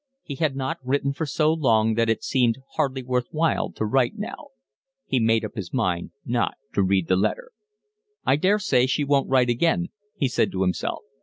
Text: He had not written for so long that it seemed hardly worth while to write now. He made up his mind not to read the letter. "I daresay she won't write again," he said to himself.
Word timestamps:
He 0.23 0.33
had 0.33 0.55
not 0.55 0.79
written 0.83 1.13
for 1.13 1.27
so 1.27 1.53
long 1.53 1.93
that 1.93 2.09
it 2.09 2.23
seemed 2.23 2.57
hardly 2.73 3.03
worth 3.03 3.27
while 3.29 3.71
to 3.73 3.85
write 3.85 4.17
now. 4.17 4.47
He 5.05 5.19
made 5.19 5.45
up 5.45 5.53
his 5.53 5.71
mind 5.71 6.09
not 6.25 6.55
to 6.73 6.81
read 6.81 7.07
the 7.07 7.15
letter. 7.15 7.51
"I 8.25 8.37
daresay 8.37 8.87
she 8.87 9.03
won't 9.03 9.29
write 9.29 9.49
again," 9.51 9.89
he 10.15 10.27
said 10.27 10.51
to 10.53 10.63
himself. 10.63 11.03